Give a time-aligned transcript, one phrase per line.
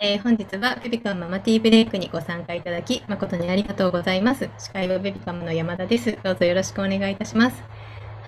[0.00, 4.48] えー、本日はベビカムママティーブレイクにご参加いただき誠にありがとうございます。
[4.56, 6.16] 司会はベビカムの山田です。
[6.22, 7.64] どうぞよろしくお願いいたします。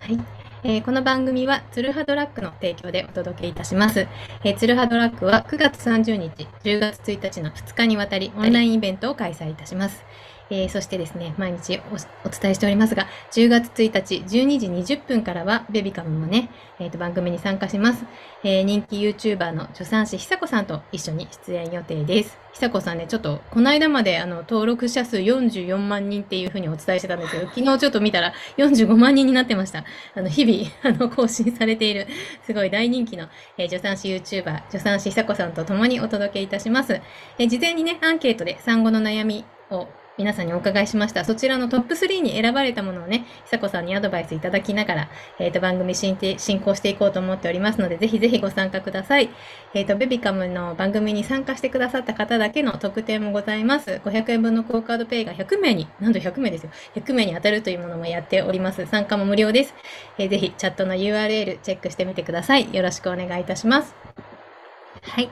[0.00, 0.18] はい。
[0.64, 4.08] えー、この番組はツルハドラッグの提供でお届けいたします。
[4.42, 10.04] えー、ツルハドラッグは9月30日、10月1日の2日にわたりオンラインイベントを開催いたします。
[10.50, 11.80] えー、そしてですね、毎日
[12.24, 18.04] お伝えしておりますが、10月1日12時20分からは、ベビカムもね、えー、と番組に参加します。
[18.42, 22.38] えー、人気 YouTuber の助産師久子さんと一緒に出演予定です。
[22.52, 29.84] 久子さんね、ちょっと、この間まであの登録者数44万人っていうふうにお伝えしてたんですけど、 昨日ちょっと見たら45万人になってました。
[30.14, 32.08] あの、日々、 あの、更新されている、
[32.42, 37.00] すごい大人気の、えー、助産師 YouTuber、助産師久子さんと共にお届けいたします。
[37.38, 39.86] えー、事前にね、アンケートで産後の悩みを
[40.18, 41.24] 皆さんにお伺いしました。
[41.24, 49.30] そちらのトップ3に選ばれたものをね、久子さんにアドバイスいただきながら、えっ、ー、と、番組進進行していこうと思っておりますので、ぜひぜひご参加ください。
[49.72, 54.00] えっ、ー、と、ベビカムの番組に参加してくださった方だけの特典もございます。
[54.04, 56.70] 500円分のクオカードペイが100名に、なんと100名ですよ。
[56.96, 58.84] 100名に当たるというものもやっております。
[58.86, 59.74] 参加も無料です。
[60.18, 62.74] えー、ぜひ、チャットの URL チェックしてみてください。
[62.74, 63.94] よろしくお願いいたします。
[65.02, 65.30] はい。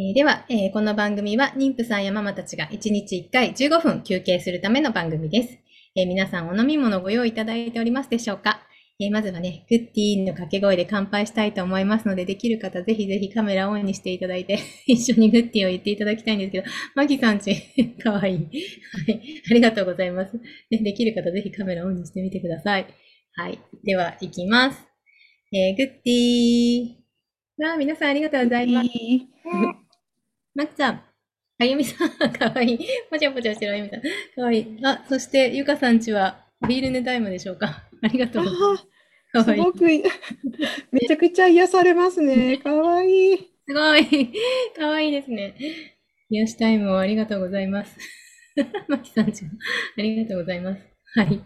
[0.00, 5.58] えー、では、えー、この番組は妊婦さんやママたちが1日1回15分休憩するための番組です。
[5.94, 8.62] えー、皆さんお飲み物ご用意いただいておりますでしょうか、
[8.98, 16.64] えまずはね、グッディーンの掛け声で乾杯したいと思いますので、できる方ぜひぜひカメラオンにしていただいて、 一緒にグッディーを言っていただきたいんですけど、
[16.94, 17.54] マギさんち、
[18.02, 18.36] かわいい。
[18.36, 19.42] はい。
[19.50, 20.34] ありがとうございます。
[20.70, 22.86] ね、できる方ぜひカメラオンにしてみてください。
[23.34, 23.58] はい。
[23.84, 24.80] では、いきます。
[25.52, 27.64] えー、グッディー。
[27.66, 28.88] わあ、皆さんありがとうございます。
[30.54, 31.02] まっちゃん。
[31.58, 32.78] あゆみさん、かわいい。
[33.10, 34.00] ぽちゃぽちゃしてるあゆみさん。
[34.00, 34.08] か
[34.42, 34.78] わいい。
[34.82, 37.84] あ、そして、ゆかさんちは、ビールネタイムでしょうか。
[38.02, 38.44] ありがとう。
[39.32, 39.62] かわいい。
[39.62, 39.84] すごく、
[40.90, 42.58] めちゃくちゃ癒されますね。
[42.58, 43.36] かわいい。
[43.68, 44.32] すごい。
[44.76, 45.54] かわいいですね。
[46.30, 47.96] 癒しタイムをありがとうございます。
[48.88, 49.50] まきさんちも、
[49.98, 50.89] ありがとうございます。
[51.12, 51.42] はい。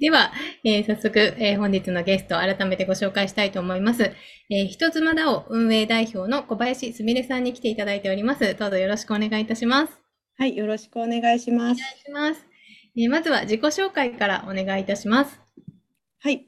[0.00, 4.12] では、えー、早速、えー、本日のゲストを改めてご紹介したいと思います。
[4.50, 8.54] えー、人妻だを運営代表の小林すみれさんに来ていただいております。
[8.54, 9.98] どうぞよろしくお願いいたします。
[10.38, 11.74] はい、よろしくお願いします。
[11.74, 12.46] お願いします。
[12.96, 15.40] えー、まずは自己紹介からお願いいたします。
[16.20, 16.46] はい。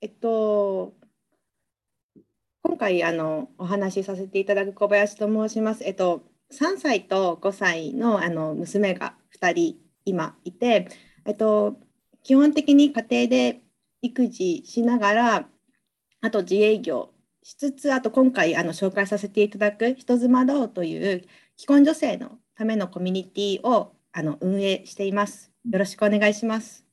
[0.00, 0.94] えっと、
[2.62, 5.82] 今回あのお話しさせていただく小林と申します。
[5.82, 6.22] えっと、
[6.52, 10.88] 3歳と5歳のあの娘が2人今いて、
[11.26, 11.76] えっと、
[12.24, 13.60] 基本的に家庭で
[14.02, 15.48] 育児しながら
[16.22, 17.10] あと自営業
[17.42, 21.24] しつつあと今回あの紹介させていただく人妻道という
[21.56, 25.52] 既婚女性のためのコミュニティをあの運営しています。
[25.70, 26.86] よろしくお願いします。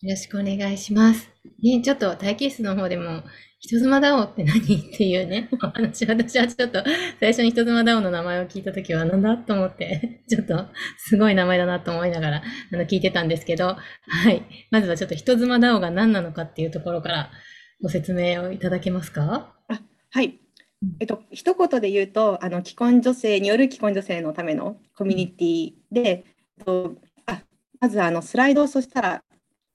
[0.00, 1.28] よろしくお願いします。
[1.62, 3.24] ね、ちょっと待機室の方でも
[3.60, 4.60] 人妻ダオって何？
[4.60, 4.64] っ
[4.96, 6.84] ていうね、お話、私はちょっと
[7.18, 9.36] 最初に人妻ダオの名前を聞いたときはなんだ？
[9.36, 12.42] と思って、ちょっとすごい名前だなと思いながら
[12.72, 13.76] あの聞いてたんですけど、
[14.06, 14.44] はい。
[14.70, 17.30] まずはちょっと人妻ダオが何なのかっていうところから
[17.82, 19.52] ご説明をいただけますか？
[19.68, 19.80] あ
[20.12, 20.38] はい。
[21.00, 26.24] えっと、一言で言うと、あの既婚女性による既婚女性のためのコミュニティで、
[26.58, 26.94] えっと、
[27.26, 27.40] あ
[27.80, 29.24] まずあのスライドをそしたら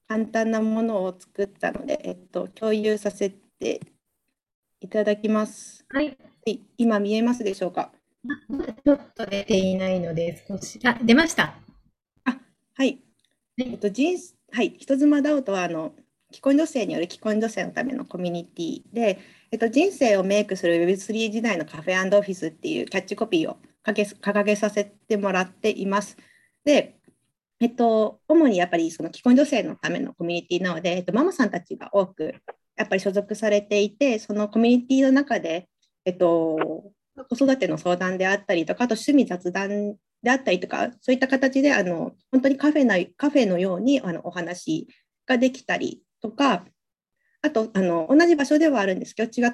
[0.08, 3.43] 簡単なものを作ったので、えっと、共有させて
[4.82, 5.86] いただきます。
[5.90, 6.18] はい。
[6.78, 7.92] 今見えますでしょうか？
[8.86, 10.80] ちょっと出ていないので、少し。
[10.84, 11.56] あ、出ました。
[12.26, 12.38] あ、
[12.76, 13.00] はい。
[13.58, 14.18] えっと、人
[14.52, 15.94] はい、人妻ダウトはあの
[16.32, 19.20] 既婚女性による既婚女性のためのコミュニティで、
[19.52, 26.18] えっと、人生をメイクする Web3 時代のカフェオフィスっていうキャッチコピーを掲げさせてもらっています。
[26.66, 26.98] で、
[27.60, 32.36] えっと、主にやっぱりその既婚女性のためのコミュニティなので、えっと、ママさんたちが多く
[32.76, 35.70] やっぱり所属されていて、そのコミュニティの中で、
[36.06, 36.92] えっと、
[37.30, 44.88] 子育ての相談であったりとか、あと趣味雑談であったりとか、そういった形であの本当にカフェなカフェのようにあのお話
[45.26, 46.66] ができたりとか、
[47.42, 49.46] あとあの同じ場所ではあるんですけど、違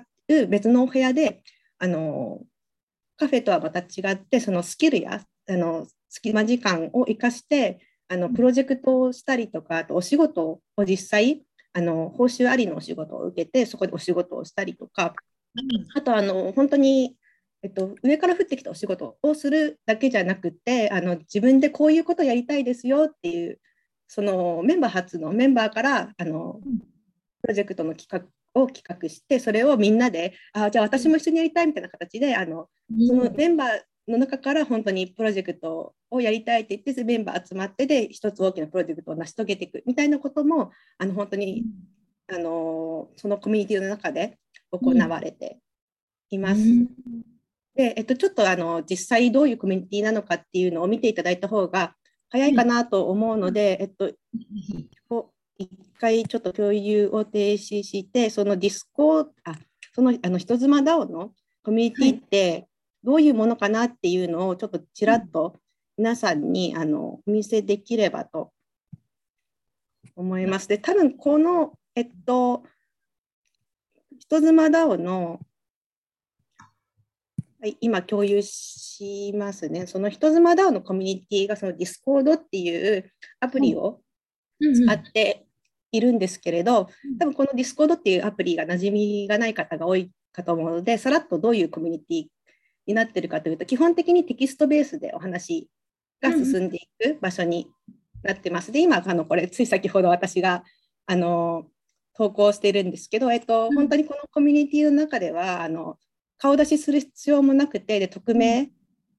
[0.41, 1.41] う別のお部屋で
[1.80, 2.40] あの
[3.18, 11.44] カフェとはまた違って、そのスキルやあの隙間時間を生かしてあのプロジェクトをしたりとか、あとお仕事を実際
[11.80, 15.14] あの報酬ありのお仕事を受けてそこでお仕事をしたりとか、
[15.96, 17.16] あとあの本当に、
[17.64, 23.60] えっと、上から降ってきたお仕事をするだけじゃなくてあの自分でこういうことやりたいですよっていう
[24.08, 26.60] そのメンバー初のメンバーからあの
[27.42, 32.68] プロジェクトの企画を企画してそれをみんなであじゃあ私も一緒にやりたいみたいな形であの
[33.08, 33.70] そのメンバー
[34.09, 41.63] の中から本当にプロジェクトをやりたいって言ってメンバー集まってで一つ大きなプロジェクトを成し遂げていくみたいなこともあの本当に、
[42.31, 44.38] あのそのコミュニティの中で
[44.71, 45.59] 行われて
[46.29, 46.61] います。
[47.75, 51.95] で、えっと、ちょっとあの実際どういうコミュニティなのかっていうのを見ていただいた方が
[52.29, 54.11] 早いかなと思うので、えっと、
[55.57, 55.69] 一
[56.00, 59.25] 回ちょっと共有を停止して、そのディスコあ
[59.94, 61.33] そのあの人妻 DAO の
[61.63, 62.69] コミュニティって
[63.04, 65.60] どういうものかなっていうのをちょっとちらっと
[65.98, 68.51] 皆さんにあのお見せできればと
[70.16, 70.68] 思います。
[70.68, 72.63] で、多分この、えっと、
[74.19, 75.40] 人妻 DAO の、
[77.62, 79.88] はい、今共有しますね。
[79.88, 84.02] その人妻 DAO のコミュニティがその Discord っていうアプリを
[84.60, 85.48] 使って
[85.92, 92.28] いるんですけれど、多分この Discord っていうアプリが馴染みがない方が多いかと思うので、さらっとどういうコミュニティ
[92.89, 95.69] になってるかというと、基本的にテキストベースでお話
[96.21, 97.68] が進んでいく場所に
[98.24, 98.71] なってます。
[98.71, 100.63] で、今、あのこれ、つい先ほど私が
[101.06, 101.65] あの
[102.15, 105.97] 投稿してるんですけど、えっと、本当にこのコミュニティの中では、あの
[106.38, 108.69] 顔出しする必要もなくて、で匿名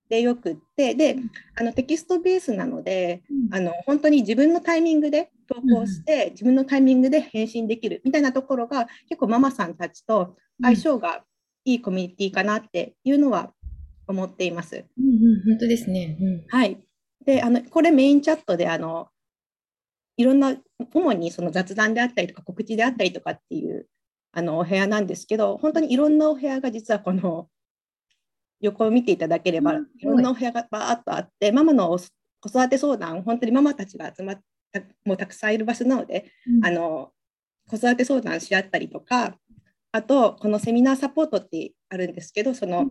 [0.08, 1.16] でよくって、で
[1.56, 11.22] あのテキストベースなので、あの本当に自分のタイミングで投稿して、自分のタイミングで返信できるみたいなところが、結構ママさんたちと相性が
[11.64, 13.52] いいコミュニティかなっていうのは
[14.12, 14.84] 思っています。
[14.98, 16.16] うんうん、本当ですね。
[16.20, 16.78] うん、はい。
[17.24, 19.08] で、あのこれメインチャットであの
[20.16, 20.56] いろんな
[20.92, 23.88] 主にその雑談であったりとか告知であったりとかっていう
[24.32, 27.48] あのお部屋なんですけど、本当にいろんなお部屋が実はこの
[28.60, 31.98] 横を見ていただければ、いろんなお部屋がバーっとあって、ママの
[32.40, 34.40] 子育て相談、本当にママたちが集まっ
[34.72, 37.12] たもうたくさんいる場所なので、うん、あの
[37.68, 39.36] 子育て相談し合ったりとか、
[39.92, 42.90] あとこのセミナーサポートってあるんですけど、その、うん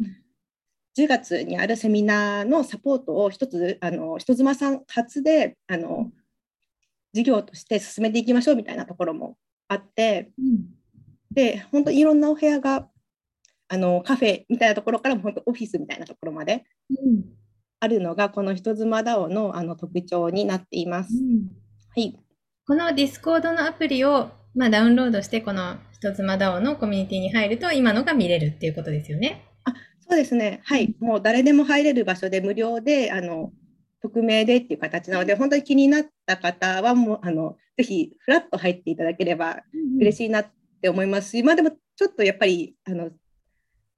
[0.99, 6.11] 10月にあるセミナーのサポートを一つあの人妻さん初であの
[7.13, 9.37] 事業として進めていきましょうみたいなところも
[9.67, 10.65] あって、うん、
[11.31, 12.87] で本当いろんなお部屋が
[13.69, 16.65] あのカフェみたいなところからも本当オフィスみたいなところまで
[17.79, 21.13] あるのが、この人妻 DAO のあの特徴になっています。
[21.13, 21.49] うん、
[21.95, 22.19] はい、
[22.67, 29.48] この Discord のアプリを、まあ、ダウンロードしてこの人妻 DAO のコミュニティに入ると今のが見れるっていうことですよね。
[30.09, 33.51] あそうですね、はい、もう誰でも入れる場所で無料であの
[34.01, 39.61] 匿名でっていう形なので、本当に気になった方はもうあのぜひフラッと入っていただければ
[39.99, 40.47] 嬉しいなっ
[40.81, 43.11] て思いますし、まあでもちょっとやっぱりあの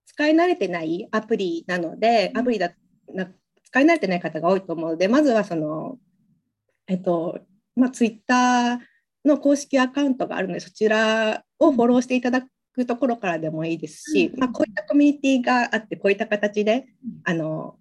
[0.06, 2.72] 使い慣れてないアプリなので、アプリだ
[3.14, 3.28] な
[3.64, 5.98] 使い慣れてない方が多いと思うので、まずはその、
[6.88, 7.40] えっと、
[7.76, 8.80] まあ、ツイッター
[9.24, 12.48] の公式アカウントがあるので、そちらをフォローしていただく
[12.86, 16.86] ところからでもいいですし、まあ、こういったコミュニティがあって、こういった形で、
[17.24, 17.76] あの、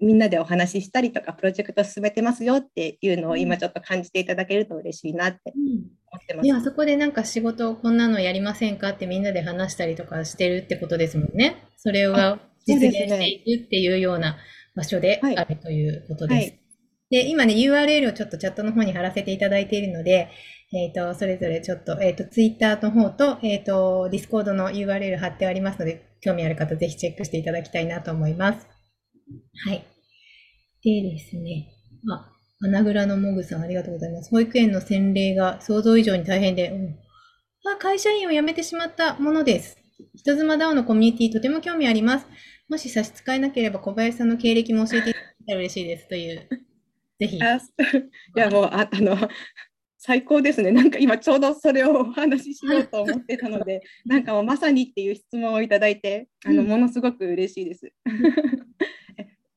[0.00, 6.46] みんなでお話ししたりとか、プロジェクト進めてますよっていうのを今ちょっと感じていただけると嬉しいなって思ってます。
[6.46, 11.64] いや、そこでなんか仕事こんなのやりませんかってみんなで話したりとかしてるってことですもんね。
[11.76, 12.14] それを
[12.66, 14.36] 実現していくっていうような
[14.74, 16.63] 場所であるということです。
[17.14, 20.30] で、今ね、URL をちょっとチャットの方に貼らせていただいているので、
[20.72, 28.66] えっ、ー、と、それぞれちょっと、えっ、ー、と、Twitter の方と、えっ、ー、と、Discord の URL 貼ってありますので、興味ある方ぜひチェックしていただきたいなと思います。
[29.64, 29.84] はい。
[30.82, 31.68] でですね、
[32.10, 34.30] あ、花倉のモグさんありがとうございます。
[34.30, 36.98] 保育園の洗礼が想像以上に大変で、うん、
[37.70, 39.78] あ会社員を辞めてしまったものです。
[40.16, 42.26] 人妻ダウンのコミュニティとても興味あります。
[42.68, 46.48] もし差し支えなければ小林さんの経歴も教えていただけたら嬉しいですという、
[47.18, 47.36] ぜひ。
[47.38, 47.40] い
[48.34, 49.16] やもうああの
[50.06, 50.70] 最高ですね。
[50.70, 57.90] なんか今ちょうどそれをお話ししようと思ってたので、 なんかもうまさにっていう質問をいただいて、あのものすごく嬉しいです。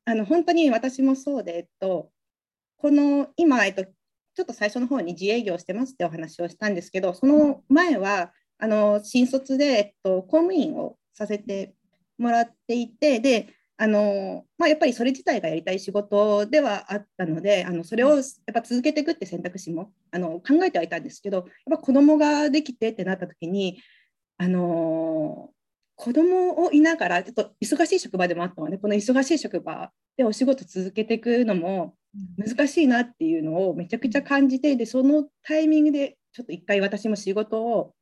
[0.06, 2.14] あの本当に私もそうで、えっと、
[2.78, 11.76] この今、えっと、ちょっと最初の方に自営業してますってお話をしたんですけど、その前はあの新卒で、えっと、公務員をさせて
[12.18, 13.50] もらっていて、で
[13.80, 23.80] あのまあ、やっぱりそれ自体がやりたい仕事ではあったので、あのそれをやっぱ続けていくって選択肢もあの考えてはいたんですけど、やっぱ子供ができてってなった時に、
[24.40, 25.52] あの
[25.96, 31.96] 子供をいながら、ちょっと忙しい職場でもあったので、この忙しい職場でお仕事続けていくのも
[32.38, 37.94] 難しいなっていうのをめちゃくちゃ感じて、で、そのタイミングでちょっと一回私も仕事を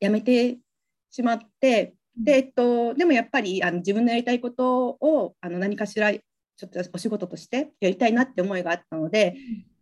[0.00, 0.58] 辞めて
[1.10, 9.34] しまって、で、えっと、でもやっぱりあの自分のやりたいことをあの何かしらちょっとお仕事としてやりたいなって思いがあったので、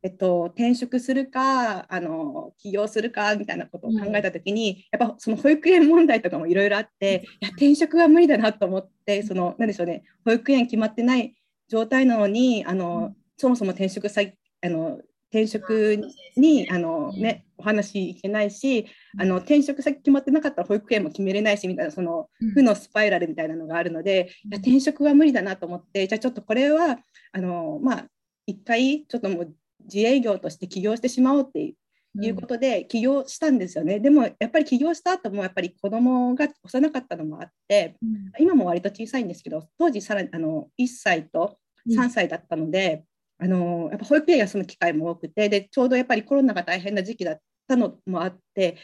[0.03, 11.35] えっと、転職するかあの起業するかみたいなことを考えた時に、うん、やっぱその保育園問題とかもいろいろあって、いや転職は無理だなと思ってその何でしょうね保育園決まってない
[11.69, 14.35] 状態なのにあのそもそも転職先
[14.65, 14.99] あの
[15.33, 15.99] 転職
[16.37, 18.87] にあの、ね、お話いけないし
[19.19, 26.99] あの転職先決まってなかったら保育園も決めれないしみたいなその負のスパイラルみたいなのがあるので、いや転職は無理だなと思ってじゃあちょっとこれは
[27.33, 28.05] あのまあ
[28.47, 31.75] 一回ちょっともう自営業として起業してしまおうって
[32.21, 41.57] いうことで起業したんですよね、うん、でもやっぱり起業した後もやっぱり子供が幼かったのもあって、うん、今も割と小さいんですけど当時さらにあの1歳と
[41.89, 43.05] 3歳だったので、うん、
[43.39, 48.77] あのやっぱ保育園休む機会も多くてでちょうどやっぱりコロナが大変な時期だったのもあって、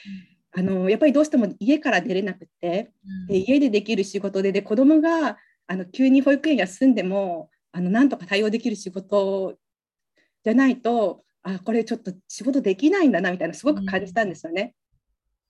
[0.53, 2.91] あのやっぱりどうしても家から出れなくて、
[3.29, 5.37] で家でできる仕事でで子供が
[5.67, 9.55] あの急に保育園休んでもあのなんとか対応できる仕事
[10.45, 14.75] じゃないとあこれちょっと仕事できないんだなみたいなすごく感じたんですよね。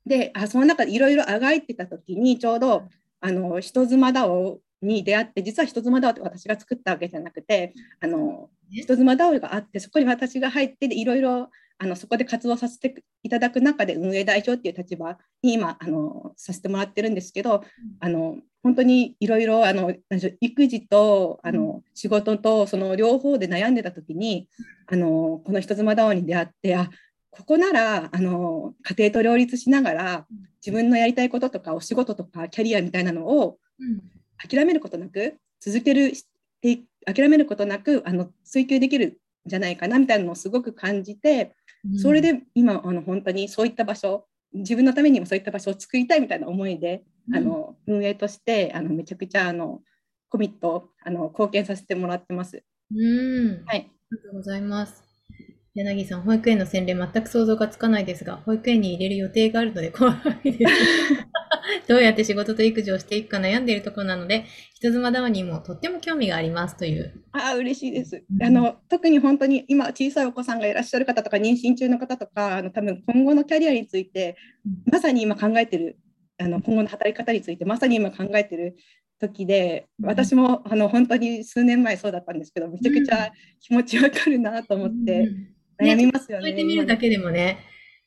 [0.05, 2.88] であその中でいろいろあがいてた時にちょうど
[3.21, 17.62] あの人妻だをに出会って実は人妻だって私が作ったわけじゃなくてあの人妻だがあってそこに私が入っていろいろあのそこで活動させていただく中で運営代表っていう立場に今あのさせてもらってるんですけど
[18.00, 19.62] あの本当にいろいろ
[20.40, 24.49] 育児とあの仕事とその両方で悩んでた時に
[24.87, 26.90] あのこの人妻ダオに出会ってあ
[27.30, 30.26] ここならあの家庭と両立しながら
[30.61, 33.58] 自分のやりたいこととかお仕事とかキャリアみたいなのを
[34.38, 36.12] 諦めることなく続ける
[37.07, 41.54] 諦めることなくあの追求できるんじゃないかなみたいなのをすごく感じて
[41.97, 49.80] それで今あの本当にそういった場所自分のためにもそういった場所を作りたいみたいな思いで、うん、あの運営としてあのめちゃくちゃあの
[50.28, 52.62] コミットあの貢献させてもらってます。
[52.90, 55.09] うんはい、ありがとうございます。
[55.75, 60.73] 柳さん、保育園の洗礼全く想像がつかないですが、保育園に入れる予定があるので怖いです。
[61.87, 64.45] どうやって仕事と育児をしていくか悩んでいるところなので、
[64.75, 67.23] 人妻ダウにもとっても興味がありますという。
[67.33, 68.25] ああ、嬉しいです。
[68.31, 74.37] うん、あの特に本当に今、小さいお子さんがいらっしゃる方とか、妊娠中の方とか、あの多分今後のキャリアについて、
[74.91, 75.99] まさに今考えてる、
[76.39, 78.77] あの今後の働き方について、まさに今考えてる
[79.21, 85.29] 時で、私もあの本当に数年前そうだったんですけど、めちゃくちゃ気持ちわかるなと思って。
[85.81, 86.51] 悩みますよね。
[86.51, 87.59] 覗いてみるだけでもね、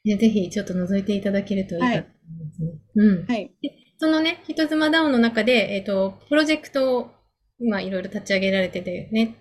[0.05, 2.71] ねぜひちょっと覗いていただけるといいかと思いますね。
[2.95, 3.25] うん。
[3.25, 3.51] はい。
[3.61, 7.11] でそのね、人妻ダウンの中で、えっ、ー、と、プロジェクトを
[7.59, 9.35] 今いろいろ立ち上げられててね、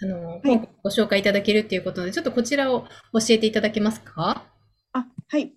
[0.00, 4.46] あの、はい、ご紹介いただけるっていうことで、ちょっとこちらを教えていただけますか？
[4.92, 5.54] あ、はい。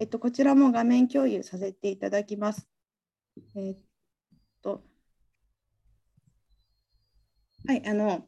[0.00, 2.66] えっと、こちらも画面共有させていただきます。
[3.54, 3.76] えっ
[4.62, 4.82] と、
[7.66, 8.24] はい、あの、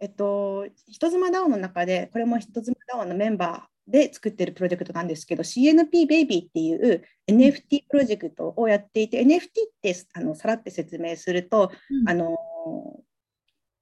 [0.00, 9.48] えっと、人妻ダウンの中で、これも人妻ダウンのメンバーで作っているプロジェクトなんですけど、CNP ベイビーっていう NFT プロジェクトをやっていて、NFT っ
[9.80, 12.36] てあのさらって説明すると、うん、あの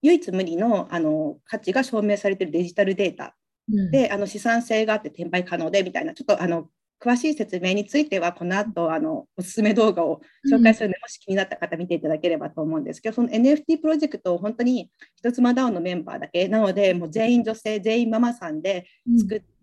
[0.02, 3.34] 唯一無二のあの価値が証明されているデジタルデータ
[3.68, 6.68] で、うん、あの資産性があって転売可能でみたいな、ちょっとあの
[7.00, 10.20] 詳しい説明については、この後あのおすすめ動画を
[10.50, 16.48] 紹介するので、もし気になった方、見ていただければと思うんですけど、その NFT プロジェクトを本当に一つまダウンのメンバーだけ。
[16.48, 18.86] なので、もう全員女性、全員ママさんで
[19.18, 19.55] 作っていて、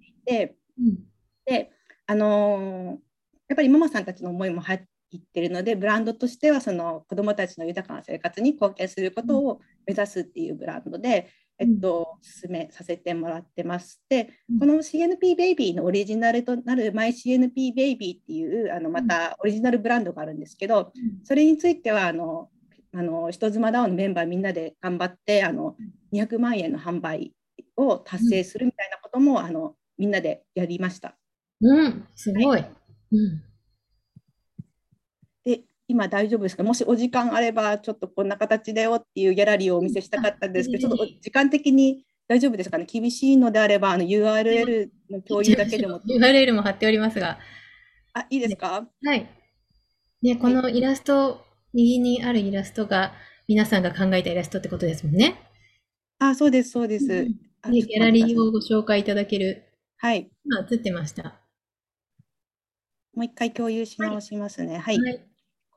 [0.80, 1.00] うん、
[1.46, 1.72] で
[2.06, 3.00] あの
[3.48, 4.82] やっぱりママさんたちの思いも入っ
[5.34, 20.92] てるので、ブランドとしてはその子どもたちの豊かな生活に貢献することを目指すっていうブランドで、えっと、進めさせてもらってまして、この CNP ベイビーのオリジナルとなる MyCNP ベイビーっていうあのまたオリジナルブランドがあるんですけど、
[21.24, 22.50] それについてはあの
[22.96, 25.76] あの人妻ダウンのメンバーみんなで頑張ってあの
[26.14, 27.34] 200万円の販売
[27.76, 31.16] を達成するみたいなことも、あのみんなでやりました。
[31.62, 32.46] うん、すごい。
[32.46, 32.72] はい、
[33.14, 33.44] うん
[35.86, 36.64] 今大丈夫ですか？
[36.64, 42.86] もしお時間あれば、ちょっとこんな形だよっていうギャラリーをお見せしたかったんですけど、ちょっと時間的に大丈夫ですかね？
[42.86, 46.00] 厳しいのであれば、あの URL の共有だけでも。
[46.08, 47.38] URL も貼っておりますが。
[48.14, 49.30] あ、いいですか、はい。
[50.22, 51.38] ね、このイラスト、はい、
[51.74, 53.14] 右にあるイラストが、
[53.48, 55.36] 皆さんが考えたイラストってことですもんね。
[56.20, 57.06] あ、そうです、そうです。
[57.66, 59.63] うん、ギャラリーをご紹介いただける。
[60.04, 60.30] はい。
[60.44, 61.40] 今映ってました。
[63.14, 64.78] もう一回共有し直しますね。
[64.78, 65.22] はい、はい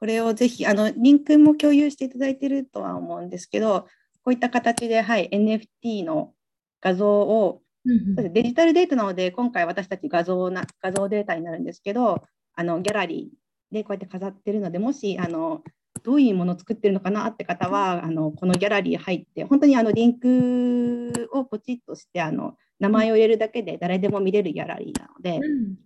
[0.01, 3.83] これをぜひ、あの、リンクも共有していただいているとは思うんですけど、
[4.25, 6.35] こういった形で、はい、NFT の
[6.81, 12.25] 画像を、うんうん、デジタルデータなので、今回私たち画像な画像データになるんですけど、
[12.57, 15.63] あのギャラリーでこうやって飾ってるので、もしあの
[16.03, 25.77] どういうものを作ってるのかなって方は、あのこのギャラリー入って、本当にあのリンクをポチッとしてあの、名前を入れるだけで誰でも見れるギャラリーなので、うん、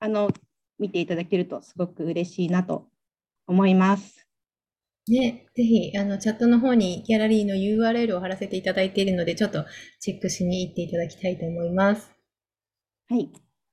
[0.00, 0.30] あの
[0.78, 2.86] 見ていただけるとすごく嬉しいなと
[3.46, 4.26] 思います。
[5.08, 9.64] ね、ぜひ、あの、チャットの方にギャラリーの URL を貼らせていただいているので、ちょっと
[9.98, 12.12] チェックしに行っていただきたいと思います。
[13.08, 13.28] はい。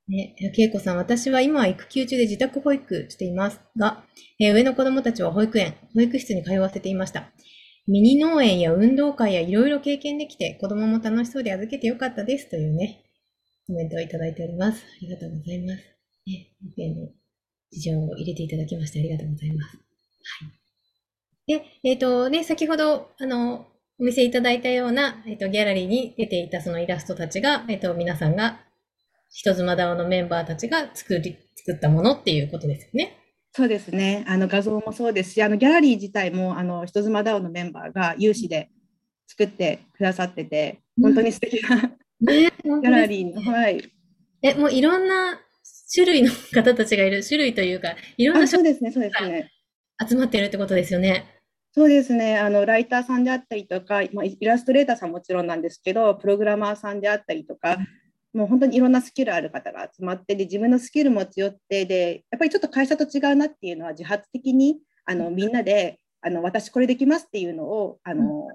[0.07, 4.03] ね、恵子さん、私は今は育休中で自宅保育していますが、
[4.39, 7.29] えー、上の子供たちは保育園、保育室に通わせていました。
[7.87, 13.03] ミニ農園や運動会やいろいろ経験できて、子供も楽しそうで預けてよかったですというね、
[13.65, 14.83] コメントをいただいております。
[14.83, 15.83] ありがとうございます。
[16.25, 17.07] ね、保育園の
[17.71, 19.77] 事情を入れていただきましてありがとうございます。
[19.77, 21.59] はい。
[21.59, 23.67] で、えっ、ー、とね、先ほど、あの、
[23.99, 28.59] お見せいただいたような、えっ、ー、と、ギャラリーに出ていたそのイラストたちが、えっ、ー、と、皆さんが
[29.31, 33.17] 人妻 DAO のメンバーたちが作り、作ったものっていうことですよね。
[33.57, 34.23] そうですね。
[34.27, 38.69] あの画像もそうですし、あのギャラリー自体もあの人妻 DAO のメンバーが有志で
[39.25, 41.81] 作ってくださってて、本当に素敵な、うん
[42.27, 43.91] ね、ギャラリーの、はい。
[44.43, 45.39] え、もういろんな
[45.91, 49.51] 種類の方たちがいる、種類というか、いろんなそうですね、そうですね。
[50.07, 51.25] 集まってるってことですよね。
[51.73, 57.77] そうですねあのライターさんであったりとか、まあ、イラストレーターさんもちろんなんですけどプログラマーさんであったりとか、
[58.37, 68.47] もう本当にいろんなスキルある方が集まってで自分のスキル持ち寄ってでやっぱりちょっと会社と違うなっていうのは自発的にあのみんなであの私これできますっていうのをあの、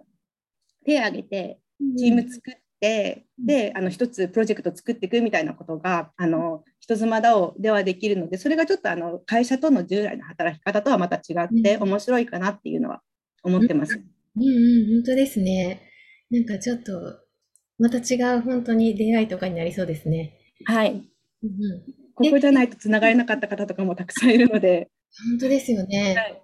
[0.84, 1.58] 手を挙げて
[1.98, 13.00] チーム作って、であの一つプロジェクト作っていくみたいなことがあの人妻だをではできるのでそれがちょっとあの会社との従来の働き方とはまた違って面白いかなっていうのは
[13.42, 13.94] 思ってます。
[14.36, 15.88] うん、うん、本当ですね。
[16.30, 17.21] なんかちょっと
[17.82, 20.38] また違う本当に出会いとかになりそうですね。
[20.66, 20.92] はい。
[21.42, 21.82] うん、
[22.14, 24.88] ここじゃないとつながれなかった方とかもたくさんいるので。
[25.30, 26.14] 本当ですよね。
[26.14, 26.42] はい、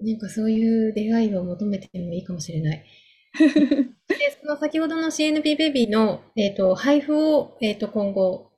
[0.00, 2.84] なんかそういう出会いを求めてもいいかもしれない。
[3.38, 3.46] で
[4.40, 8.50] その先ほどの CNP ベビーの、えーと、配布を、えーと、今後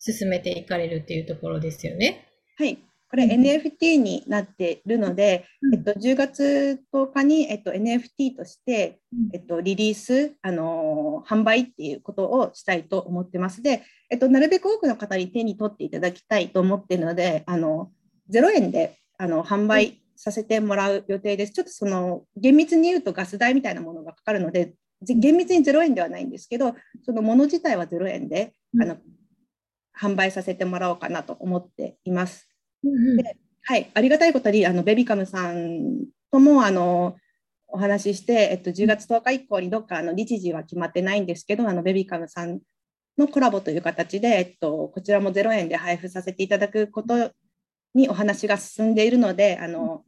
[0.00, 2.26] 進めていかれるっていうところですよね。
[2.56, 2.78] はい。
[3.10, 9.00] これ NFT になっているので、うん、えっと、10月10日に、えっと、NFT として、
[9.32, 13.62] えっと、リリース、あの販売っていうことをしたいと思ってます。
[13.62, 17.90] で、えっと、なるべく多くの方に手に取っていただきたいと思っているのであの
[18.32, 21.52] 0円であの販売させてもらう予定です。
[21.52, 28.98] ちょっとその厳密に言うとガス代みたいなものがかかるので厳密に0円ではないんですけどそのもの自体は0円で、あの
[29.98, 32.49] 販売させてもらおうかなと思っています。
[32.82, 37.16] ではい、ありがたいことにあのベビカムさんともあの
[37.68, 42.60] お話しして、えっと、10月10日以降にどっかあの日時は決まってないんですけどあのベビカムさん
[43.16, 47.30] のコラボという形で、えっと、こちらも0円で配布させていただくこと
[47.94, 50.02] にお話が進んでいるのであの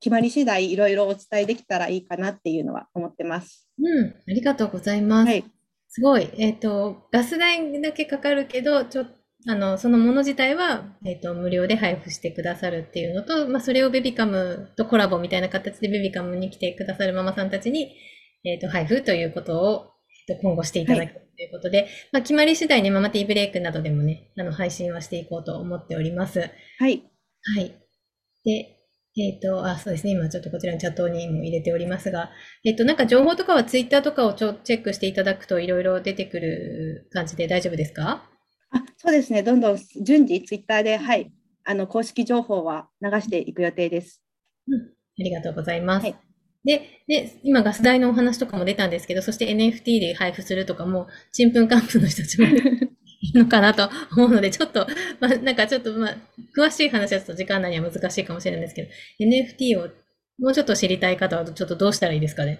[0.00, 3.68] 決まり次第いろいろお伝えできたらいいかなっていうのは思ってます。
[3.78, 5.26] うん、ありがとうございます。
[5.26, 5.44] はい、
[5.88, 17.96] すごい、えっ、とガス代だけかかるけどちょっとあの、そのもの自体は、えっ、ー、と、無料で配布してくださるっていうのと、まあ、それをベビカムとコラボみたいな形でベビカムに来てくださるママさんたちに、
[18.44, 19.92] えっ、ー、と、配布ということを、
[20.28, 26.40] えー、と今後していただくということで、はい、まあ、決まり次第にママティーブレイクなどでもね、あの、配信はしていこうと思っております。
[26.78, 27.02] はい。
[27.56, 27.74] はい。
[28.44, 28.76] で、
[29.16, 30.12] えっ、ー、と、あ、そうですね。
[30.12, 32.30] 今ちょっとこちらのチャットにも入れておりますが、
[32.64, 38.02] えっ、ー、と、なんか情報とかはツイッターとかをちょチェックしていただくといろいろ出てくる感じで大丈夫ですか？
[38.08, 38.29] あ
[39.02, 41.32] そうですね、どんどん順次、ツイッターで、はい、
[41.64, 44.22] あの公式情報は流していく予定です。
[44.68, 44.82] うん、あ
[45.16, 46.02] りがとうございます。
[46.04, 46.16] はい、
[46.64, 54.86] でで、今、ガス代のお話とかも出たんですけど、そして NFT で配布するとかも、ちんぷんかんぷんの人たちもいいのかなと思うので、ちょっと、
[55.18, 56.16] まあ、なんかちょっと、まあ、
[56.54, 59.88] 詳しい話だと時間内には難しいかもしれないんですけど、NFT を
[60.38, 62.58] もうちょっと知りたい方は、ちょっとどうしたらいいですかね？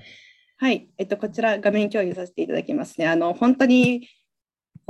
[0.57, 3.09] はい、えっと、こちら画面共有させていただきますね。
[3.09, 4.09] あの本当に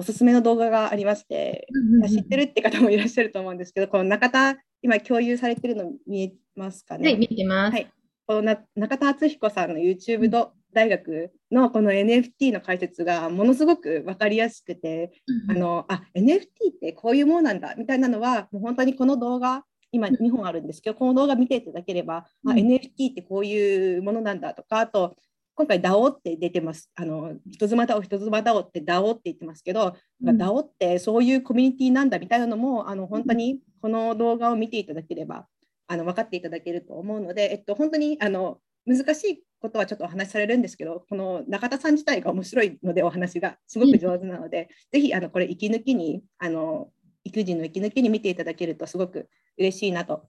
[0.00, 1.68] おすすめの動画がありまして、
[2.08, 7.10] 知ってるって方もいらっしゃると思うんですけど、この中田、今共有されてるの見えますかね？
[7.10, 7.72] はい、見てます。
[7.74, 7.92] はい、
[8.26, 15.12] この中田敦彦さんの YouTube の大学のこの NFT の解説がものすごく分かりやすくて、
[15.50, 16.46] あのあ NFT っ
[16.80, 25.14] てこういうものなんだみたいなのは、もう本当にこの動画、今2本あるんですけど、この動画見ていただければ、あ NFT ってこういうものなんだとか、あと
[25.60, 26.90] 今回 DAO って出てます。
[26.94, 29.94] あの人妻 DAO、人妻 DAO って DAO って言ってますけど、
[30.24, 35.46] うん、DAO ってそういうコミュニティなんだみたいなのも、あの本当にこの動画を見ていただければ、
[35.86, 46.88] あの分かっていただけると思うので、えっと、本当にあの難しいことはちょっとお話しされるんですけど、この中田さん自体が面白いので、お話がすごく上手なので、うん、ぜひあのこれ、息抜きにあの、
[47.24, 50.26] 育児の息抜きに見ていただけると、すごく嬉しいなと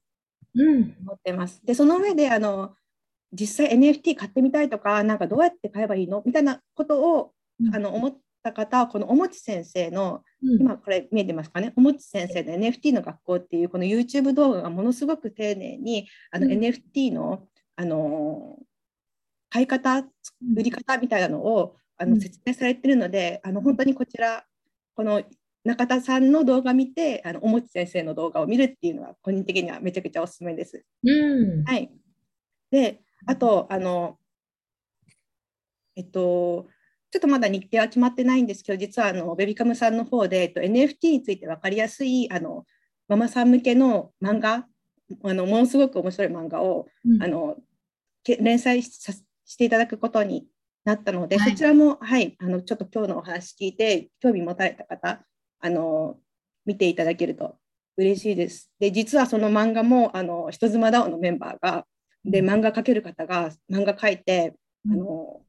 [0.58, 1.65] 思ってます。
[1.65, 2.76] で、その上であの
[3.34, 6.22] 実際 NFT 買ってみたいとか、なんかどうやって買えばいいの？
[6.26, 7.32] みたいなことを、
[7.63, 18.58] うん、あの思った方は、このおもち先生の、うん、今これ見えてますかね、おもち先生の NFT の学校っていうこの YouTube 動画がものすごく丁寧にあの NFT の、あの
[19.50, 20.00] 買い方、
[20.56, 24.46] 売り方みたいなのをあの説明されてるので、あの本当にこちら、
[24.96, 25.22] この
[25.63, 30.84] 中田さんの動画見て、あの、おもち先生の動画を見るっていうのは、個人的にはめちゃくちゃおすすめです。
[31.04, 31.63] うん。
[31.63, 31.91] はい。
[32.72, 34.18] で、あと、あの、
[35.96, 36.68] えっと、
[37.12, 42.66] ちょっとまだ日程は決まってないんですけど、実はあのベビカムさんの方で、えっと、NFT について分かりやすいあの
[43.10, 44.66] ママさん向けの漫画、
[45.24, 47.58] あのものすごく面白い漫画を、うん、あの
[48.40, 50.48] 連載していただくことに
[50.86, 55.26] なったので、はい、そちらも、はい、あのちょっと今日のお話聞いて、興味持たれた方、
[55.60, 56.18] あの
[56.66, 57.58] 見ていただけると
[57.98, 58.72] 嬉しいです。
[58.80, 61.86] で、実はその漫画も、あの人妻ダオのメンバーが、
[62.26, 64.56] で、漫画描ける方が漫画描いて、
[64.90, 65.42] あの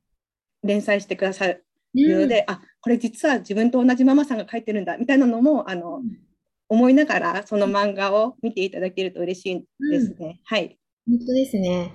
[0.62, 6.04] 連載してくださるので、うん、あこれ実は自分と同じママさんが描いてるんだみたいなのもあの、うん、
[6.68, 10.16] 思いながらその漫画を見ていただけると嬉しいですね。
[10.20, 10.78] うん、はい。
[11.08, 11.92] 本当ですね。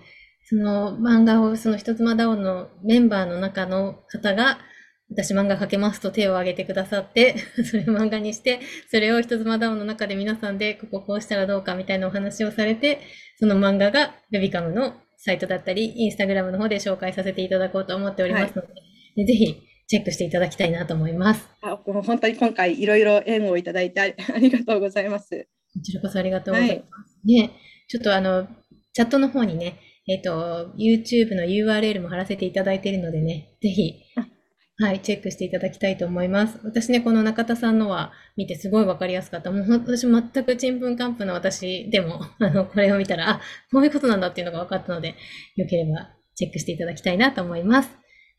[0.50, 4.60] その漫画をその人妻ダオのメンバーの中の方が
[5.10, 13.00] 私漫画描けますと手を挙げてくださって、 それを漫画にして、それを人妻ダウンの中で皆さんでこここうしたらどうかみたいなお話をされて、
[13.40, 19.56] その漫画がベビカムのサイトだったり、インスタグラムの方で紹介させていただこうと思っておりますので、はい、ぜひ
[19.88, 21.48] チェックしていただきたいなと思います。
[21.62, 25.48] あもう本当に今回いろいろ縁をいただいてありがとうございます。
[25.74, 27.16] こちらこそありがとうございます。
[27.16, 27.52] はい、ね、
[27.88, 28.48] ちょっとあの、
[28.94, 33.96] チャットの方にね、えっ、ー、と、YouTube の URL も貼らせていただいているのでね、ぜひ、
[34.80, 36.60] はい、チェックしていただきたいと思います。
[36.64, 39.50] 私ね、この中田さんのは見てすごいわかりやすかった。
[39.52, 45.16] もう私全くちんぷんかんぷんな私でも、 あの、これを見たら、あ、こういうことなんだっていうのが分かったので、
[45.56, 47.90] よければチェックしていただきたいなと思います。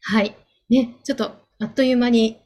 [0.03, 0.37] はい。
[0.70, 2.38] ね、ちょっとあっという間に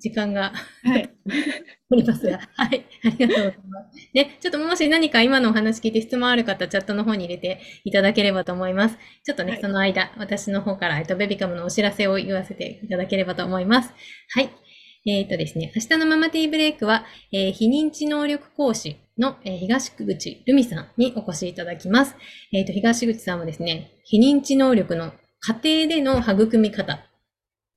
[0.00, 1.08] 時間が、はい。
[1.90, 2.84] おりますが、 はい。
[3.04, 4.10] ありがとうございます。
[4.12, 8.98] で、ちょっともし何か今のお話聞いて質問ある方、チャットの方に入れていただければと思います。
[9.24, 13.94] ちょっとね、はい、その間、私の方から、えっと、ベビカムのお知らせを言わせていただければと思います。
[14.30, 14.50] はい。
[15.06, 22.14] えっ、ー、とですね、明日のママティーブレイクは、えー、非認知能力講師の、えー、東口ルミさんにお越しいただきます。
[22.52, 25.12] えっ、と、東口さんはですね、非認知能力の
[25.62, 27.00] 家庭での育み方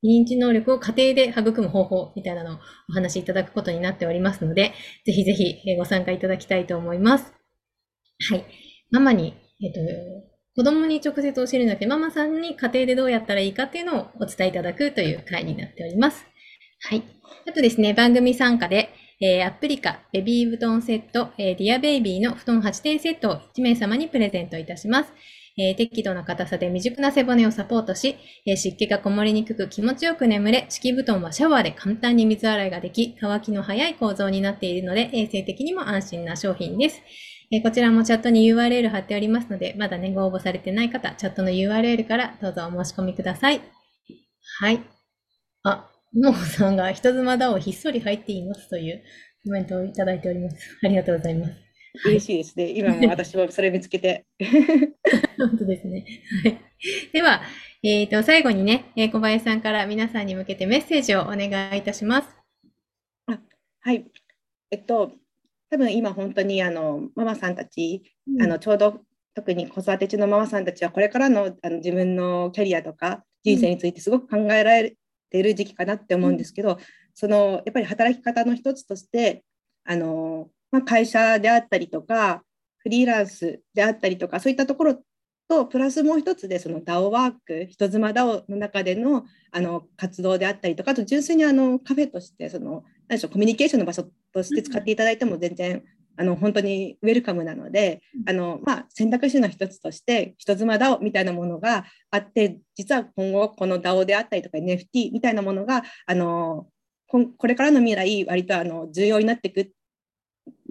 [0.03, 2.59] 認知能力を家庭で育む方法みたいなのを
[2.89, 4.73] お話しいただくことになっておりますので、
[5.05, 7.33] ぜひぜひご参加いただきたいと思います。
[8.29, 8.45] はい。
[8.91, 9.79] ママに、えっと、
[10.55, 16.25] 子供に直接教えるんじゃなくて、ママさんに家庭でどうやったらいいかっていうのをお伝えいただくという回になっております。
[16.89, 17.03] はい。
[17.47, 18.89] あとですね、番組参加で、
[19.21, 25.13] えー、アプリカ、ベビー布団セット、えー、ディアベイビーの布団8点セットを1名様にプレゼントいたします。
[25.57, 37.01] えー、適度な硬さで未熟な背骨をサポートし、えー、湿気がこもりにくく気持ちよく眠れ、敷布団はシャワーで簡単に水洗いができ、乾きの早い構造になっているので、衛生的にも安心な商品です。
[37.51, 43.61] えー、こちらもチャットに URL 貼っておりますので、まだね、ご応募されてない方、チャットの URL からどうぞお申し込みください。
[44.59, 44.79] はい。
[45.63, 49.03] あ、もこさんが人妻だをひっそり入っていますという
[49.43, 50.57] コメントをいただいております。
[50.83, 51.70] ありがとうございます。
[52.05, 52.69] 嬉しいですね。
[52.77, 54.25] 今も私もそれ見つけて。
[55.37, 56.05] 本当ですね。
[56.43, 56.57] はい。
[57.13, 57.41] では、
[57.83, 62.29] えっ、ー、と、最後にね、小林さんから皆さんに向けてメッセージをお願いいたします。
[63.27, 63.39] あ
[63.79, 64.05] はい。
[64.71, 65.13] えっと、
[65.71, 69.01] 多分今本当にあのママさんたち、うん、あのちょうど
[69.33, 74.97] 特に子育て中のママさんたちはこれからのあの自分のキャリアとか人生についてすごく考えられ
[75.29, 76.77] ている時期かなって思うんですけど、うん、
[77.13, 79.45] そのやっぱり働き方の一つとして
[79.85, 82.43] あのまあ、会社であったりとか、
[82.77, 84.97] フリーランスであったりとか、そういったところ
[85.47, 95.83] と、プラスもう一つで、その DAO ワーク、人妻 DAO の中でのあの活動であったりとか、あと純粋にあのカフェとして、その何でしょう、コミュニケーションの場所として使っていただいても全然、
[96.17, 106.67] あの本当にウェルカムなので、あのまあ、選択肢の一つとして、人妻 DAO みたいなものがあって、実は今後、この DAO であったりとか NFT みたいなものが、あの
[107.07, 109.73] これからの未来、割とあの重要になっていく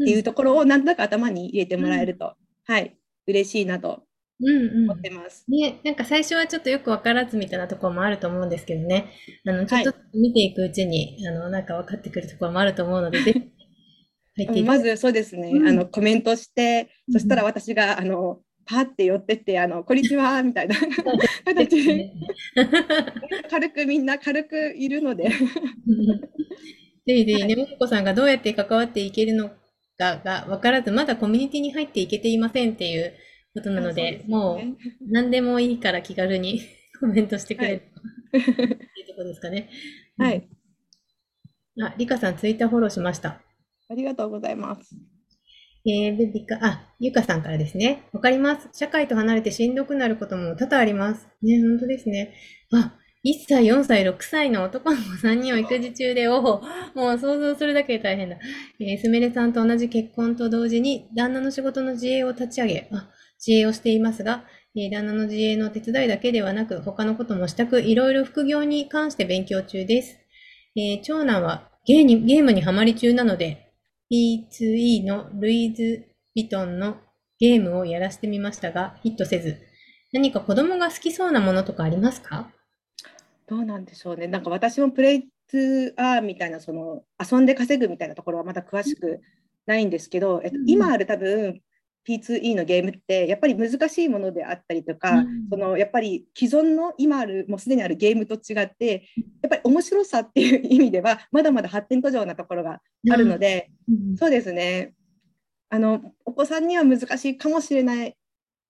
[0.02, 2.34] っていうところをなんとなく頭に入れてもらえると、
[2.68, 2.96] うん、はい。
[3.26, 4.02] 嬉しいなと
[4.84, 9.12] 思ってます、うんうん、ね、なんか最初はちょっとよく分からずみたいなところもあると思うんですけどね。
[9.46, 13.20] あのちょっと見ていくうちに、はい、あのなんか分かってくるところもあると思うので
[14.64, 20.76] まずそうですね、うん、あのコメントして、そしたら私があのパーって寄ってって、あの、こんにちは、みたいな。
[21.44, 22.12] 形で、
[23.50, 25.28] 軽くみんな軽くいるので。
[27.04, 29.50] ぜひぜひね、もこさんがどうやって関わっていけるの
[30.00, 33.12] かが分からず、まだコミュニティに入っていけていませんっていう
[33.54, 34.60] ことなので、でね、もう
[35.12, 36.62] 何でもいいから気軽に
[36.98, 37.82] コメントしてくれる、
[38.32, 39.68] はい、っていうところですかね。
[40.16, 40.48] はい。
[41.82, 43.42] あ、リカさん、ツイッターフォローしました。
[43.88, 44.96] ありがとうございます。
[45.86, 48.02] えー、ベビカ、あ、ゆかさんからですね。
[48.12, 48.68] わかります。
[48.72, 51.26] 社会と離れてしんどくなることも多々あります。
[51.42, 52.34] ね、本当ですね。
[52.72, 56.62] あ、1歳、4歳、6歳の男の子3人を育児中で、おお、
[56.94, 58.36] もう想像するだけで大変だ。
[58.80, 63.10] えー、すみれさんと同じ結婚と同時に、旦那の仕事の自営を立ち上げ、あ、
[63.44, 70.16] 自営をしていますが、えー、旦那の自営の手伝いだけではなく、他のこともしたく、いろいろ副業に関して勉強中です。
[70.76, 73.72] えー、長男はゲーにゲームにハマり中なので、
[74.10, 76.06] P2E のルイズ・
[76.36, 76.96] ヴィトンの
[77.38, 79.58] ゲームをやらせてみましたが、ヒットせず、
[80.12, 82.50] 何か子供が好きそうなものとかありますか？
[83.50, 84.28] どうなんでしょうね。
[84.28, 89.20] なんか私もプレイトゥーアーみたいなその遊んで稼ぐみたいなところはまだ詳しく
[89.66, 91.60] ないんですけど、えっと、今ある多分
[92.08, 99.08] P2E のゲームってやっぱり難しいものであったりとか、うん、そのやっぱり既存の今あるもうすでにあるゲームと違って
[99.42, 104.94] やっぱり面白さっていう意味ではまだまだ発展途上なところがあるので、うん、そうですね。
[105.70, 108.16] あのお子さんには難しいかもしれない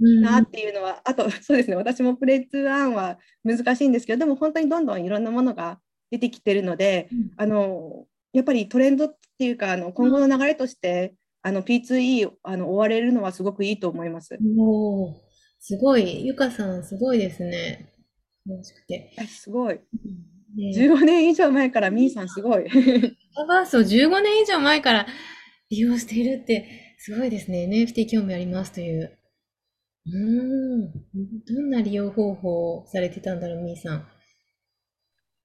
[0.00, 14.38] なっていうのは、あと そうですね私もプレイツーアンは難しいんですけどでも本当にどんどんいろんなものが出てきてるので、うん、あのやっぱりトレンドっていうかあの今後の流れとして、あの P2E あの追われるのはすごくいいと思います。
[14.58, 15.14] お
[15.58, 17.92] すごい、ゆかさんすごいですね。
[18.46, 19.14] 楽しくて。
[19.28, 19.74] すごい。
[20.56, 22.64] ね、15年以上前からみーさんすごい。
[23.36, 25.06] アバースを15年以上前から
[25.70, 27.68] 利用しているってすごいですね。
[27.70, 29.16] NFT 興味ありますという。
[30.06, 30.92] うん。
[31.44, 34.06] どんな利用方法をされてたんだろう、みーさん。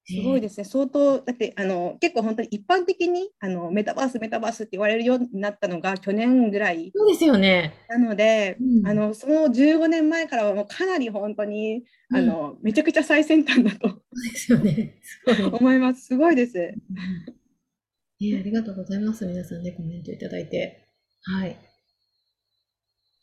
[0.07, 13.87] すごいですね、相当、だってあの結構本当に一般的にあのメタバース、メタバースって言われるようになったのが去年ぐらいそうですよねなので、うん、あのその15年前からはもうかなり本当に、あの、うん、めちゃくちゃ最先端だと
[14.31, 15.01] ですよね
[15.51, 16.05] 思います。
[16.05, 16.59] すごいです。
[16.59, 19.25] えー、ありがとうございます。
[19.25, 20.87] 皆さんね、コメントいただいて。
[21.23, 21.57] はい。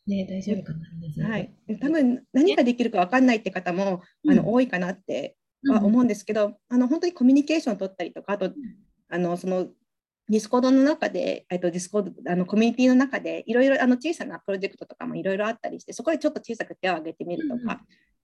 [0.06, 1.28] ね、大丈夫かな。
[1.28, 1.52] はい。
[1.80, 5.36] 多分何ができるか分かんないって方も、あの多いかなって
[5.70, 8.50] は思うんですけど、うん、あの本当にコミュニケーションを取ったりとかあと
[9.10, 9.68] あのその
[10.28, 17.80] ディスコードの中で、えっと、ディスコードあのコミュニティの中でいろいろあの小さなプロジェクトとかもいろいろあったりしてそこでちょっと小さく手を挙げてみるとか、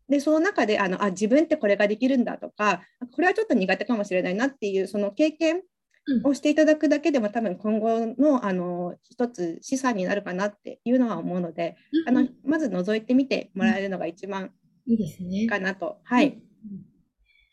[0.08, 5.62] うん、でその中であのあ自分ってこれができるんだとかこれはちょっと苦手かもしれないなっていうその経験
[6.24, 14.50] をしていただくだけでも多分今後のあの一つ資産になるかなっていうのは思うので、あのまず覗いてみてもらえるのが一番
[14.86, 15.46] いいですね。
[15.46, 15.98] かなと。
[16.04, 16.38] はい、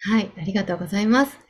[0.02, 1.46] はい、ありがとうございます。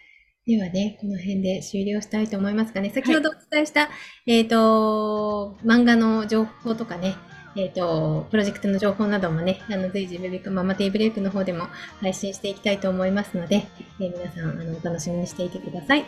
[0.48, 3.89] ではね、この辺で終了したいと思いますがね、先ほどお伝えした、はい、
[4.32, 7.15] えっ、ー、と、漫画の情報とかね、
[7.56, 11.68] えっ、ー、と、プロジェクトの情報などもね、あの、随時、ベビックママティーブレイクの方でも
[12.00, 13.65] 配信していきたいと思いますので、
[14.00, 16.06] えー、皆さん、あの、お楽しみにしていてください。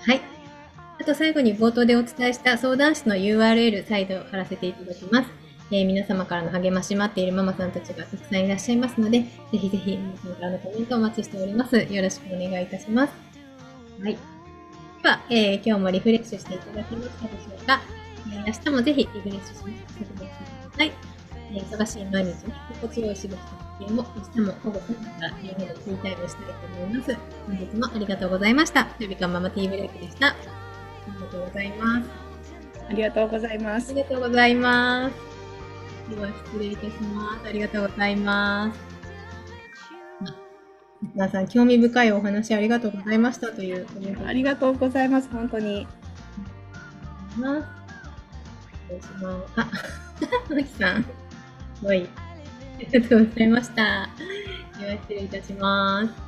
[0.00, 0.37] はい。
[1.00, 5.28] あと最後に冒頭でお伝えした相談室の URL 再度貼らせていただきます。
[5.70, 11.76] えー、皆様からの励まし待っているママさんたちがたくさんいらっしゃいますので、ぜひぜひ皆さんからのコメントをお待ちしております。
[11.76, 13.12] よろしくお願いいたします。
[14.02, 14.16] はい。
[15.02, 17.80] では、えー、今日もリフレッシュしていただけましたでしょうか？
[18.32, 20.26] えー、明日もぜひリフレッシュしに来てくだ
[20.76, 20.92] さい。
[21.52, 23.36] えー、忙しい毎日に心地よい仕事
[23.80, 27.16] のも明日も午後9時から家でティータイムしたいと思います。
[27.46, 28.88] 本日もありがとうございました。
[28.98, 30.34] ルビカママティーブレイクでした。
[31.10, 32.28] ありがとうございます。
[32.88, 33.90] ありがとうございます。
[33.90, 35.28] ありがとうございます。
[36.14, 37.48] では失礼いたします。
[37.48, 38.88] ありがとうございます。
[41.14, 44.26] 皆さん、興味深いお話ありがとうございましたというコメント。
[44.26, 45.28] ありがとうございます。
[45.30, 45.86] 本当に。
[47.36, 47.78] ます。
[49.56, 49.70] あ、
[50.48, 51.04] マキさん。
[51.84, 52.02] はい。
[52.04, 54.08] ありがとうございました。
[54.80, 56.27] では失礼いたします。